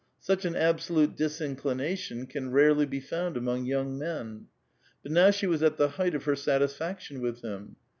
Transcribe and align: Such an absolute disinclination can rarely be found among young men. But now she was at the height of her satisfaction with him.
Such 0.19 0.45
an 0.45 0.55
absolute 0.55 1.15
disinclination 1.15 2.25
can 2.25 2.49
rarely 2.51 2.87
be 2.87 2.99
found 2.99 3.37
among 3.37 3.65
young 3.65 3.99
men. 3.99 4.47
But 5.03 5.11
now 5.11 5.29
she 5.29 5.45
was 5.45 5.61
at 5.61 5.77
the 5.77 5.89
height 5.89 6.15
of 6.15 6.23
her 6.23 6.35
satisfaction 6.35 7.21
with 7.21 7.43
him. 7.43 7.75